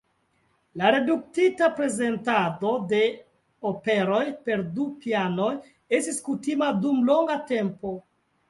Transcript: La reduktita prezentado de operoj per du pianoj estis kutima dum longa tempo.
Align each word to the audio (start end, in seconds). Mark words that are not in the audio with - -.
La 0.81 0.87
reduktita 0.93 1.67
prezentado 1.79 2.71
de 2.93 3.03
operoj 3.73 4.23
per 4.49 4.65
du 4.79 4.89
pianoj 5.05 5.53
estis 5.99 6.21
kutima 6.31 6.75
dum 6.87 7.09
longa 7.13 7.39
tempo. 7.55 7.95